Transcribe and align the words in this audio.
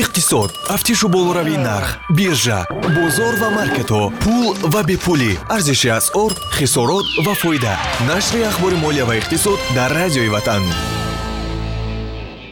иқтисод 0.00 0.50
тафтишу 0.68 1.08
болоравии 1.08 1.56
нарх 1.56 1.98
биржа 2.10 2.66
бозор 2.96 3.34
ва 3.42 3.48
маркетҳо 3.58 4.02
пул 4.22 4.54
ва 4.72 4.82
бепулӣ. 4.88 5.32
Арзиши 5.54 5.88
асъор 5.98 6.32
хисорот 6.56 7.06
ва 7.26 7.34
фоида. 7.34 7.74
Нашри 8.06 8.42
ахбори 8.42 8.76
молия 8.76 9.04
ва 9.06 9.14
иқтисод 9.20 9.58
дар 9.74 9.90
радиои 10.00 10.28
ватан. 10.28 10.62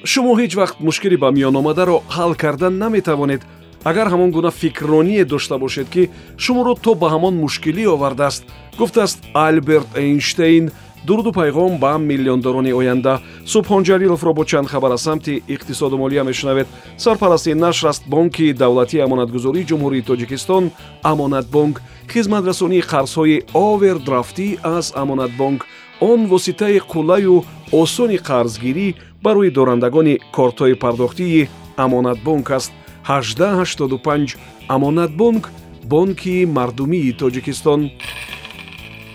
Шумо 0.05 0.33
ҳеҷ 0.41 0.53
вақт 0.61 0.77
мушкили 0.87 1.17
ба 1.17 1.29
миёномадаро 1.37 1.97
ҳал 2.17 2.33
карда 2.43 2.69
наметавонед 2.71 3.43
агар 3.91 4.09
ҳамон 4.13 4.31
гуна 4.37 4.51
фикрроние 4.51 5.25
дошта 5.25 5.57
бошед 5.59 5.89
ки 5.95 6.11
шуморо 6.45 6.75
то 6.75 6.95
ба 6.95 7.09
ҳамон 7.15 7.35
мушкилӣ 7.45 7.85
овардааст 7.95 8.43
гуфтааст 8.79 9.19
алберт 9.35 9.89
эйнштейн 9.95 10.65
дуруду 11.07 11.31
пайғом 11.31 11.79
ба 11.79 11.99
миллиондорони 11.99 12.73
оянда. 12.73 13.21
Субҳон 13.47 13.85
ҷалиловро 13.85 14.33
бо 14.35 14.45
чанд 14.45 14.69
хабар 14.69 14.93
аз 14.93 15.03
самти 15.03 15.43
иқтисоду 15.49 15.97
молия 15.97 16.25
мешунавед. 16.25 16.67
Сарпарасти 16.99 17.55
нашр 17.55 17.87
аст 17.89 18.03
бонки 18.07 18.53
давлатии 18.53 19.05
амонатгузории 19.07 19.67
ҷумҳурии 19.71 20.07
тоҷикистон 20.11 20.65
амонатбонк 21.03 21.81
хизматрасонии 22.13 22.87
қарзҳои 22.93 23.45
овердрафтӣ 23.55 24.59
аз 24.77 24.87
амонатбонк 25.03 25.61
он 26.01 26.27
воситаи 26.27 26.79
қулаю 26.93 27.45
осони 27.73 28.19
қарзгирӣ 28.29 28.95
барои 29.23 29.51
дорандагони 29.51 30.21
кортҳои 30.37 30.75
пардохтии 30.75 31.49
амонатбонк 31.77 32.51
аст. 32.51 32.73
1885 33.07 34.37
амонатбонк 34.69 35.51
бонки 35.85 36.45
мардумии 36.57 37.13
тоҷикистон 37.13 37.81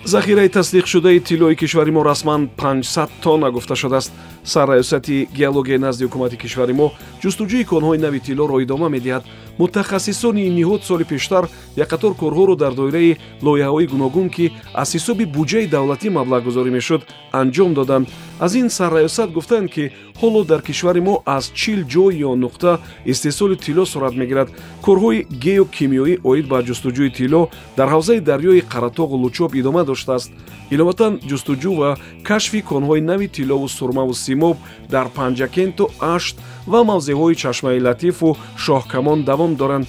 захираи 0.03 0.49
тасдиқшудаи 0.49 1.19
тиллои 1.19 1.55
кишвари 1.55 1.91
мо 1.91 2.03
расман 2.03 2.49
500 2.57 3.09
тонна 3.21 3.51
гуфта 3.51 3.75
шудааст. 3.75 4.11
Сарраёсати 4.43 5.27
геология 5.33 5.79
назди 5.79 6.05
ҳукумати 6.05 6.37
кишвари 6.37 6.73
мо 6.73 6.91
ҷустуҷӯи 7.21 7.65
конҳои 7.65 7.97
нави 7.97 8.19
тиллоро 8.19 8.59
идома 8.61 8.89
медиҳад. 8.89 9.23
Мутахассисони 9.59 10.47
ин 10.47 10.55
ниҳод 10.55 10.81
соли 10.83 11.03
пештар 11.03 11.47
як 11.75 11.89
қатор 11.93 12.15
корҳоро 12.21 12.55
дар 12.55 12.73
доираи 12.73 13.17
лоиҳаҳои 13.43 13.87
гуногун 13.87 14.29
ки 14.29 14.51
аз 14.73 14.89
ҳисоби 14.95 15.25
буҷаи 15.25 15.67
давлатӣ 15.67 16.09
маблағгузорӣ 16.09 16.71
мешуд 16.71 17.01
анҷом 17.31 17.73
доданд 17.73 18.07
аз 18.45 18.55
ин 18.55 18.69
сарраёсат 18.77 19.29
гуфтанд 19.37 19.69
ки 19.73 19.91
ҳоло 20.21 20.41
дар 20.51 20.61
кишвари 20.67 21.01
мо 21.07 21.15
аз 21.25 21.45
чил 21.59 21.79
ҷой 21.93 22.13
ё 22.27 22.31
нуқта 22.43 22.71
истеҳсоли 23.11 23.55
тилло 23.65 23.85
сурат 23.85 24.13
мегирад. 24.21 24.49
Корҳои 24.85 25.25
геокимиёӣ 25.43 26.13
оид 26.29 26.45
ба 26.51 26.57
ҷустуҷӯи 26.67 27.09
тилло 27.17 27.41
дар 27.77 27.87
ҳавзаи 27.93 28.19
дарёи 28.29 28.61
қаратоғу 28.73 29.15
лучоб 29.23 29.51
идома 29.59 29.83
доштааст. 29.83 30.31
Иловатан 30.73 31.13
ҷустуҷӯ 31.29 31.71
ва 31.79 31.89
кашфи 32.27 32.59
конҳои 32.71 33.01
нави 33.09 33.27
тиллову 33.35 33.67
сурмаву 33.77 34.13
симоб 34.25 34.57
дар 34.93 35.07
панҷакенту 35.17 35.85
ашт 36.15 36.35
ва 36.71 36.79
мавзеъҳои 36.91 37.39
чашмаи 37.43 37.79
латифу 37.87 38.37
шоҳкамон 38.63 39.19
давом 39.29 39.51
доранд 39.61 39.87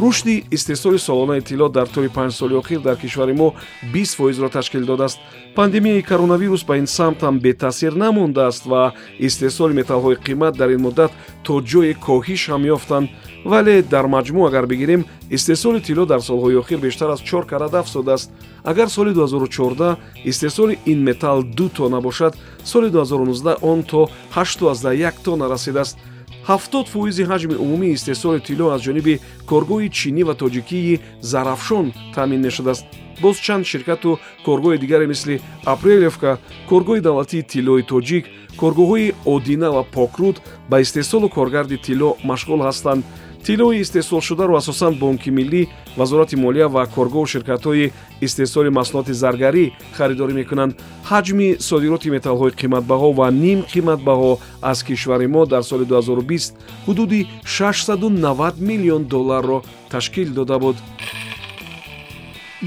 рушди 0.00 0.44
истеҳсоли 0.50 0.98
солонаи 0.98 1.40
тилло 1.40 1.68
дар 1.68 1.86
тӯли 1.86 2.08
панҷ 2.08 2.32
соли 2.40 2.54
охир 2.54 2.80
дар 2.80 2.96
кишвари 2.96 3.32
мо 3.32 3.54
бист 3.92 4.16
фоизро 4.16 4.48
ташкил 4.48 4.84
додааст. 4.86 5.18
Пандемияи 5.54 6.02
коронавирус 6.02 6.64
ба 6.64 6.76
ин 6.78 6.86
самт 6.86 7.20
ҳам 7.22 7.40
бетаъсир 7.40 7.92
намондааст 7.92 8.64
ва 8.66 8.92
истеҳсоли 9.18 9.74
металлҳои 9.80 10.16
қимат 10.26 10.56
дар 10.56 10.70
ин 10.70 10.80
муддат 10.86 11.12
то 11.44 11.60
ҷои 11.60 11.94
коҳиш 12.06 12.42
ҳам 12.50 12.62
ёфтанд. 12.76 13.08
Вале 13.44 13.82
дар 13.82 14.06
маҷмӯъ 14.06 14.46
агар 14.48 14.66
бигирем 14.66 15.02
истеҳсоли 15.36 15.80
тилло 15.86 16.04
дар 16.06 16.20
солҳои 16.20 16.56
охир 16.62 16.78
бештар 16.78 17.08
аз 17.10 17.20
чор 17.20 17.44
карат 17.46 17.74
афзудааст 17.74 18.30
агар 18.64 18.88
соли 18.88 19.12
2014 19.14 19.96
истеҳсоли 20.24 20.78
ин 20.86 20.98
металл 21.02 21.42
ду 21.42 21.68
тонна 21.68 22.00
бошад 22.00 22.36
соли 22.64 22.88
2019 22.90 23.58
он 23.62 23.82
то 23.82 24.08
81 24.34 25.12
тонна 25.24 25.48
расидааст 25.48 25.98
70 26.46 26.88
фоизи 26.92 27.22
ҳаҷми 27.30 27.56
умумии 27.64 27.92
истеҳсоли 27.96 28.40
тилло 28.48 28.66
аз 28.74 28.80
ҷониби 28.86 29.20
коргоҳи 29.50 29.88
чинӣ 29.98 30.22
ва 30.28 30.34
тоҷикии 30.42 31.00
зарафшон 31.20 31.86
таъмин 32.14 32.40
мешудааст. 32.46 32.84
Боз 33.22 33.36
чанд 33.46 33.64
ширкату 33.72 34.10
коргоҳи 34.46 34.78
дигаре 34.82 35.06
мисли 35.12 35.40
апрелевка 35.72 36.30
коргоҳи 36.70 37.04
давлатии 37.08 37.46
тиллои 37.52 37.82
тоҷик 37.92 38.24
коргоҳҳои 38.60 39.14
одина 39.34 39.68
ва 39.76 39.82
покруд 39.96 40.36
ба 40.70 40.76
истеҳсолу 40.84 41.28
коргарди 41.36 41.76
тилло 41.86 42.08
машғул 42.30 42.60
ҳастанд 42.68 43.02
тиллои 43.46 43.80
истеҳсолшударо 43.84 44.54
асосан 44.56 44.92
бонки 45.02 45.30
миллӣ 45.38 45.62
вазорати 45.98 46.36
молия 46.44 46.68
ва 46.74 46.82
коргоҳу 46.94 47.30
ширкатҳои 47.34 47.92
истеҳсоли 48.26 48.70
маҳсулоти 48.78 49.12
заргарӣ 49.22 49.64
харидорӣ 49.96 50.34
мекунанд. 50.40 50.72
Ҳаҷми 51.10 51.48
содироти 51.68 52.08
металлҳои 52.16 52.56
қиматбаҳо 52.60 53.08
ва 53.18 53.26
ним 53.44 53.58
қиматбаҳо 53.72 54.32
аз 54.70 54.78
кишвари 54.88 55.26
мо 55.34 55.42
дар 55.52 55.62
соли 55.70 55.84
2020 55.84 56.52
ҳудуди 56.86 57.20
690 57.44 58.60
миллион 58.68 59.02
долларро 59.14 59.58
ташкил 59.90 60.28
дода 60.38 60.58
буд 60.58 60.76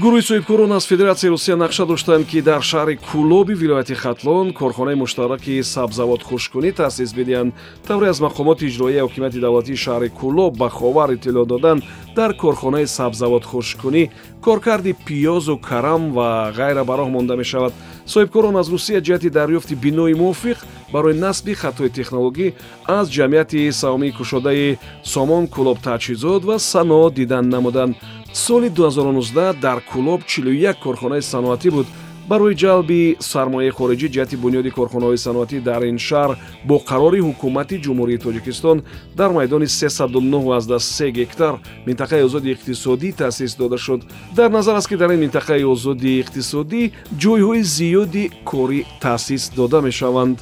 гурӯҳи 0.02 0.22
соҳибкорон 0.28 0.72
аз 0.72 0.84
федератсияи 0.86 1.32
русия 1.34 1.56
нақша 1.56 1.84
доштанд 1.86 2.24
ки 2.30 2.38
дар 2.42 2.62
шаҳри 2.70 2.96
кулоби 3.08 3.54
вилояти 3.62 3.94
хатлон 3.94 4.46
корхонаи 4.52 5.00
муштараки 5.02 5.62
сабзавот 5.74 6.22
хушкунӣ 6.28 6.70
таъсис 6.80 7.10
бидиҳанд. 7.18 7.54
Тавре 7.86 8.08
аз 8.12 8.18
мақомоти 8.26 8.68
иҷроияи 8.68 9.04
ҳокимияти 9.06 9.40
давлатии 9.46 9.82
шаҳри 9.84 10.08
кулоб 10.20 10.52
ба 10.60 10.68
ховар 10.78 11.10
иттилоъ 11.12 11.46
доданд 11.52 11.82
дар 12.18 12.30
корхонаи 12.42 12.86
сабзавот 12.86 13.44
хушкунӣ. 13.50 14.02
Коркарди 14.44 14.92
пиёзу 15.06 15.56
карам 15.68 16.02
ва 16.16 16.28
ғайра 16.58 16.82
ба 16.88 16.94
роҳ 16.98 17.08
монда 17.16 17.34
мешавад. 17.42 17.72
Соҳибкорон 18.12 18.56
аз 18.60 18.68
русия 18.74 19.00
ҷиҳати 19.06 19.34
дарёфти 19.38 19.74
бинои 19.84 20.14
мувофиқ 20.22 20.58
барои 20.92 21.14
насби 21.24 21.54
хатҳои 21.62 21.90
технологӣ 21.98 22.46
аз 22.98 23.06
ҷамъияти 23.16 23.72
саҳомии 23.80 24.16
кушодаи 24.18 24.78
сомон 25.02 25.44
кулоб 25.54 25.78
таҷҳизот 25.88 26.42
ва 26.48 26.56
саноат 26.58 27.12
дидан 27.14 27.44
намуданд 27.48 27.96
соли 28.36 28.68
2019 28.68 29.60
дар 29.60 29.80
кулоб 29.80 30.20
41 30.26 30.74
корхонаи 30.74 31.22
саноатӣ 31.22 31.70
буд. 31.70 31.86
Барои 32.28 32.54
ҷалби 32.54 33.16
сармояи 33.20 33.70
хориҷӣ 33.78 34.08
ҷиҳати 34.14 34.36
бунёди 34.44 34.70
корхонаҳои 34.78 35.18
саноатӣ 35.26 35.56
дар 35.68 35.82
ин 35.92 35.98
шаҳр 36.08 36.30
бо 36.68 36.76
қарори 36.90 37.20
ҳукумати 37.26 37.76
ҷумҳурии 37.84 38.22
тоҷикистон 38.26 38.82
дар 39.18 39.30
майдони 39.38 39.66
39 39.66 41.10
гектар 41.18 41.54
минтақаи 41.88 42.22
озоди 42.28 42.48
иқтисодӣ 42.54 43.08
таъсис 43.22 43.52
дода 43.56 43.78
шуд. 43.78 44.00
Дар 44.36 44.50
назар 44.50 44.74
аст 44.76 44.88
ки 44.88 44.96
дар 44.96 45.10
ин 45.14 45.20
минтақаи 45.26 45.64
озоди 45.64 46.20
иқтисодӣ 46.22 46.82
ҷойҳои 47.22 47.62
зиёди 47.76 48.24
корӣ 48.50 48.80
таъсис 49.00 49.42
дода 49.56 49.80
мешаванд 49.80 50.38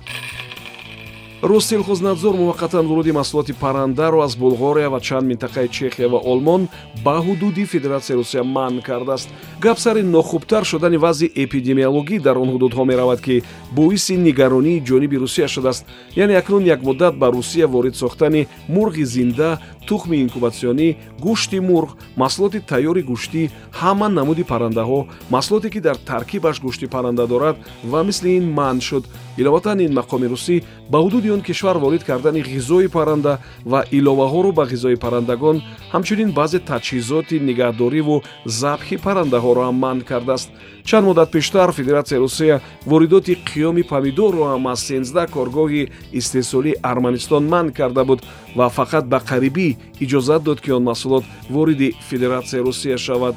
ростелхознадзор 1.44 2.34
муваққатан 2.36 2.86
вуруди 2.88 3.12
маҳсулоти 3.12 3.52
паррандаро 3.52 4.22
аз 4.24 4.34
булғория 4.34 4.88
ва 4.88 5.00
чанд 5.00 5.28
минтақаи 5.28 5.68
чехия 5.68 6.08
ва 6.08 6.16
олмон 6.16 6.68
ба 7.04 7.20
ҳудуди 7.20 7.66
федератсияи 7.66 8.16
русия 8.16 8.44
манъ 8.44 8.80
кардааст. 8.80 9.28
Гап 9.60 9.78
сари 9.78 10.02
нохубтар 10.02 10.64
шудани 10.64 10.96
вазъи 10.96 11.32
эпидемиологӣ 11.36 12.18
дар 12.18 12.36
он 12.38 12.48
ҳудудҳо 12.48 12.84
меравад 12.84 13.20
ки 13.20 13.42
боиси 13.76 14.16
нигаронии 14.16 14.82
ҷониби 14.88 15.18
русия 15.18 15.48
шудааст. 15.48 15.84
Яъне 16.16 16.34
акнун 16.36 16.64
як 16.64 16.82
муддат 16.82 17.14
ба 17.18 17.26
русия 17.30 17.66
ворид 17.68 17.96
сохтани 17.96 18.48
мурғи 18.68 19.04
зинда 19.04 19.60
тухми 19.88 20.16
инкубатсионӣ 20.24 20.88
гӯшти 21.24 21.58
мурғ 21.68 21.90
маҳсулоти 22.22 22.58
тайёри 22.70 23.02
гӯштӣ 23.10 23.42
ҳама 23.80 24.08
намуди 24.08 24.44
паррандаҳо 24.52 25.00
маҳсулоте 25.34 25.68
ки 25.74 25.80
дар 25.86 25.96
таркибаш 26.10 26.56
гӯшти 26.64 26.86
парранда 26.94 27.24
дорад 27.26 27.56
ва 27.90 28.00
мисли 28.08 28.30
ин 28.38 28.46
манъ 28.58 28.80
шуд. 28.88 29.04
Иловатан 29.40 29.80
ин 29.80 29.92
мақоми 30.00 30.26
русӣ 30.32 30.56
ба 30.92 30.98
ҳудуди 31.04 31.28
он 31.34 31.40
кишвар 31.40 31.76
ворид 31.78 32.02
кардани 32.04 32.40
ғизои 32.42 32.88
парранда 32.88 33.38
ва 33.64 33.80
иловаҳоро 33.98 34.52
ба 34.52 34.64
ғизои 34.72 34.96
паррандагон 35.04 35.56
ҳамчунин 35.92 36.30
баъзе 36.38 36.58
таҷҳизоти 36.70 37.36
нигаҳдориву 37.48 38.22
забҳи 38.46 38.96
паррандаҳоро 39.06 39.60
ҳам 39.66 39.76
манъ 39.84 40.04
кардааст. 40.10 40.50
Чанд 40.84 41.06
муддат 41.06 41.30
пештар 41.30 41.72
федератсияи 41.72 42.20
русия 42.20 42.60
воридоти 42.86 43.38
қиёми 43.48 43.82
помидорро 43.92 44.44
ҳам 44.52 44.66
аз 44.72 44.80
сенздаҳ 44.88 45.26
коргоҳи 45.36 45.88
истеҳсолии 46.12 46.78
арманистон 46.82 47.42
манъ 47.48 47.72
карда 47.72 48.04
буд 48.04 48.20
ва 48.56 48.66
фақат 48.78 49.04
ба 49.12 49.18
қарибӣ 49.30 49.73
иҷозат 50.00 50.42
дод 50.42 50.60
ки 50.60 50.70
он 50.70 50.84
маҳсулот 50.84 51.24
вориди 51.50 51.94
федератсияи 52.08 52.62
русия 52.62 52.98
шавад. 52.98 53.34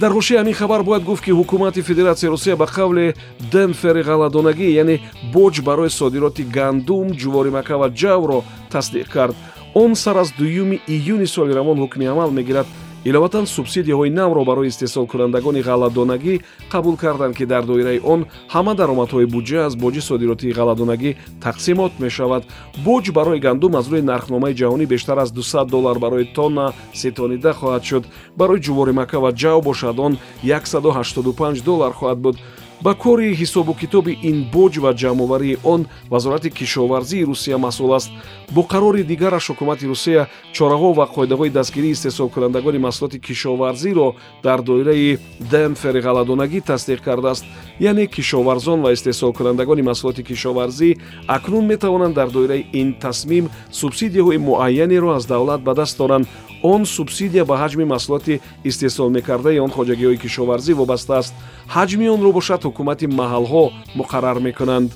Дар 0.00 0.12
ҳошияи 0.12 0.40
ҳамин 0.40 0.54
хабар 0.54 0.82
бояд 0.82 1.04
гуфт 1.04 1.24
ки 1.24 1.30
ҳукумати 1.30 1.82
федератсияи 1.82 2.30
русия 2.30 2.56
ба 2.56 2.66
қавли 2.66 3.14
демфери 3.52 4.02
ғалладонагӣ 4.08 4.68
яъне 4.82 5.00
боҷ 5.34 5.54
барои 5.68 5.90
содироти 5.90 6.42
гандум 6.56 7.08
ҷуворимака 7.20 7.74
ва 7.78 7.88
ҷавро 7.90 8.38
тасдиқ 8.72 9.08
кард. 9.08 9.36
Он 9.74 9.94
сар 9.94 10.16
аз 10.16 10.32
дуюми 10.38 10.80
июни 10.86 11.26
соли 11.26 11.52
равон 11.52 11.78
ҳукми 11.78 12.06
амал 12.06 12.30
мегирад 12.30 12.66
иловатан 13.08 13.46
субсидияҳои 13.46 14.10
навро 14.20 14.42
барои 14.50 14.68
истеҳсолкунандагони 14.72 15.60
ғалладонагӣ 15.68 16.34
қабул 16.72 16.96
карданд 17.02 17.34
ки 17.38 17.44
дар 17.52 17.64
доираи 17.70 18.00
он 18.12 18.20
ҳама 18.54 18.72
даромадҳои 18.80 19.26
буҷа 19.34 19.58
аз 19.68 19.74
боҷи 19.84 20.00
содиротии 20.10 20.56
ғалладонагӣ 20.58 21.10
тақсимот 21.46 21.92
мешавад. 22.04 22.42
Боҷ 22.88 23.04
барои 23.18 23.40
гандум 23.46 23.72
аз 23.80 23.86
рӯи 23.92 24.02
нархномаи 24.12 24.58
ҷаҳонӣ 24.60 24.86
бештар 24.92 25.16
аз 25.24 25.30
200 25.32 25.70
доллар 25.74 25.96
барои 26.04 26.30
тонна 26.36 26.66
сетонида 27.00 27.52
хоҳад 27.60 27.82
шуд. 27.88 28.04
Барои 28.40 28.60
ҷуворимака 28.66 29.18
ва 29.24 29.30
ҷав 29.32 29.58
бошад 29.68 29.96
он 30.06 30.12
185 30.42 31.64
доллар 31.68 31.92
хоҳад 31.98 32.18
буд 32.24 32.36
ба 32.82 32.94
кори 32.94 33.34
ҳисобу 33.34 33.74
китоби 33.74 34.18
ин 34.22 34.46
боҷ 34.54 34.78
ва 34.84 34.92
ҷамъоварии 34.94 35.58
он 35.64 35.86
вазорати 36.10 36.50
кишоварзии 36.50 37.24
русия 37.24 37.58
масъул 37.58 37.94
аст. 37.94 38.10
Бо 38.54 38.62
қарори 38.62 39.02
дигараш 39.04 39.50
ҳукумати 39.50 39.86
русия 39.92 40.28
чораҳо 40.52 40.94
ва 40.94 41.06
қоидаҳои 41.14 41.50
дастгирии 41.50 41.94
истеҳсолкунандагони 41.96 42.78
маҳсулоти 42.78 43.18
кишоварзиро 43.26 44.14
дар 44.42 44.62
доираи 44.62 45.18
демфери 45.52 46.00
ғалладонагӣ 46.06 46.60
тасдиқ 46.70 47.00
кардааст. 47.06 47.44
Яъне 47.80 48.06
кишоварзон 48.06 48.78
ва 48.82 48.92
истеҳсолкунандагони 48.92 49.82
маҳсулоти 49.82 50.22
кишоварзӣ 50.22 50.96
акнун 51.26 51.64
метавонанд 51.66 52.14
дар 52.14 52.28
доираи 52.30 52.66
ин 52.72 52.88
тасмим 53.04 53.50
субсидияҳои 53.72 54.38
муайянеро 54.38 55.08
аз 55.18 55.26
давлат 55.26 55.60
ба 55.62 55.74
даст 55.74 56.00
оранд 56.00 56.26
он 56.62 56.86
субсидия 56.86 57.44
ба 57.44 57.54
ҳаҷми 57.62 57.84
маҳсулоти 57.84 58.40
истеҳсол 58.64 59.08
мекардаи 59.10 59.58
он 59.58 59.70
хоҷагиҳои 59.70 60.18
кишоварзӣ 60.24 60.72
вобаста 60.74 61.18
аст. 61.20 61.34
Ҳаҷми 61.74 62.06
онро 62.14 62.30
бошад 62.32 62.60
ҳукумати 62.66 63.06
маҳалҳо 63.20 63.64
муқаррар 64.00 64.38
мекунанд. 64.48 64.90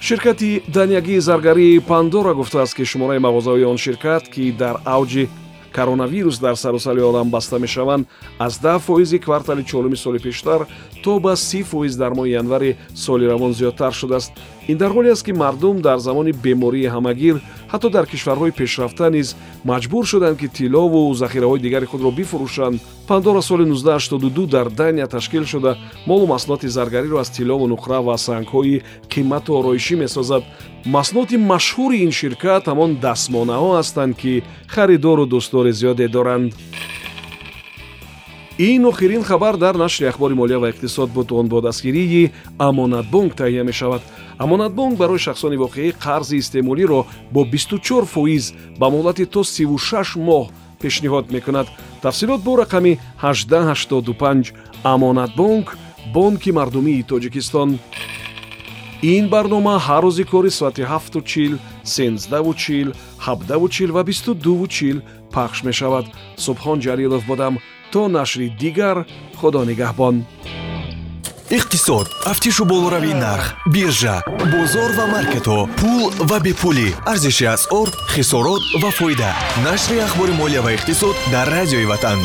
Ширкати 0.00 0.62
данягии 0.76 1.20
заргарии 1.28 1.80
пандора 1.80 2.32
гуфтааст 2.34 2.74
ки 2.76 2.84
шумораи 2.84 3.18
мағозаҳои 3.26 3.64
он 3.72 3.78
ширкат 3.84 4.24
ки 4.28 4.52
дар 4.52 4.76
авҷи 4.84 5.28
коронавирус 5.76 6.38
дар 6.38 6.56
саросари 6.56 7.00
олам 7.00 7.30
баста 7.30 7.58
мешаванд 7.58 8.06
аз 8.38 8.54
даҳ 8.64 8.78
фоизи 8.86 9.18
квартали 9.18 9.62
чоруми 9.70 9.96
соли 9.96 10.18
пештар 10.18 10.60
то 11.04 11.20
ба 11.20 11.36
си 11.36 11.62
фоиз 11.62 11.96
дар 11.96 12.12
моҳи 12.18 12.36
январи 12.42 12.76
соли 12.94 13.26
равон 13.32 13.52
зиёдтар 13.52 13.92
шудааст. 13.92 14.32
Ин 14.68 14.78
дар 14.78 14.90
ҳоле 14.90 15.10
аст 15.12 15.24
ки 15.26 15.32
мардум 15.32 15.80
дар 15.80 15.98
замони 15.98 16.32
бемории 16.32 16.92
ҳамагир 16.94 17.36
ҳатто 17.72 17.88
дар 17.90 18.06
кишварҳои 18.06 18.56
пешрафта 18.60 19.10
низ 19.10 19.36
маҷбур 19.64 20.04
шуданд 20.06 20.36
ки 20.40 20.48
тиллову 20.48 21.14
захираҳои 21.14 21.60
дигари 21.60 21.86
худро 21.86 22.10
бифурӯшанд. 22.10 22.80
Пандора 23.08 23.42
соли 23.42 23.64
1982 23.64 24.46
дар 24.46 24.70
дания 24.70 25.06
ташкил 25.06 25.44
шуда. 25.46 25.78
Молу 26.06 26.26
маснуоти 26.26 26.66
заргариро 26.66 27.18
аз 27.18 27.30
тиллову 27.30 27.66
нуқра 27.68 27.98
ва 28.02 28.16
сангҳои 28.18 28.82
қимату 29.08 29.50
ороишӣ 29.58 29.96
месозад. 29.96 30.42
Маснуоти 30.86 31.36
машҳури 31.36 31.96
ин 32.06 32.10
ширкат 32.10 32.64
ҳамон 32.70 32.90
дастмонаҳо 33.06 33.70
ҳастанд 33.78 34.12
ки 34.20 34.42
харидору 34.74 35.26
дӯстдори 35.66 35.72
зиёде 35.72 36.08
доранд. 36.08 36.54
Ин 38.58 38.84
охирин 38.86 39.22
хабар 39.22 39.56
дар 39.56 39.74
нашри 39.74 40.06
ахбори 40.06 40.34
молия 40.34 40.58
ва 40.58 40.70
иқтисод 40.70 41.10
буд 41.10 41.32
он 41.32 41.48
бо 41.48 41.60
дастгирии 41.60 42.32
амонатбонк 42.58 43.34
таҳия 43.34 43.64
мешавад. 43.64 44.02
Амонатбонк 44.38 44.96
барои 44.96 45.18
шахсони 45.18 45.56
воқеӣ 45.56 45.92
қарзи 45.92 46.36
истеъмолиро 46.38 47.06
бо 47.32 47.44
24 47.44 48.04
фоиз 48.06 48.54
ба 48.78 48.90
муҳлати 48.90 49.26
то 49.26 49.44
36 49.44 50.16
моҳ 50.16 50.50
пешниҳод 50.80 51.30
мекунад. 51.30 51.66
Тафсилот 52.02 52.42
бо 52.42 52.56
рақами 52.56 52.98
1885 53.22 54.52
амонатбонк 54.84 55.76
бонки 56.14 56.50
мардумии 56.50 57.02
тоҷикистон 57.02 57.78
ин 59.02 59.28
барнома 59.28 59.76
ҳар 59.86 60.02
рӯзи 60.04 60.24
кори 60.24 60.50
соати 60.50 60.82
7чил 60.82 61.58
13чил 61.84 62.88
7чил 63.26 63.90
ва 63.96 64.02
22чил 64.04 64.98
пахш 65.34 65.62
мешавад. 65.68 66.06
Субҳон 66.44 66.78
ҷалилов 66.84 67.22
будам 67.30 67.54
то 67.92 68.08
нашри 68.08 68.46
дигар 68.62 68.96
худо 69.38 69.60
нигаҳбон. 69.70 70.16
Иқтисод 71.58 72.06
тафтишу 72.24 72.64
болоравии 72.64 73.14
нарх 73.14 73.46
биржа 73.74 74.16
бозор 74.52 74.90
ва 74.98 75.06
маркетҳо 75.14 75.60
пул 75.78 76.10
ва 76.28 76.38
бепулӣ 76.44 76.88
арзиши 77.12 77.46
асъор 77.54 77.88
хисорот 78.12 78.62
ва 78.82 78.90
фоида. 78.98 79.30
Нашри 79.66 79.98
ахбори 80.06 80.32
молия 80.40 80.62
ва 80.62 80.70
иқтисод 80.76 81.16
дар 81.32 81.46
радиои 81.56 81.86
ватан 81.92 82.18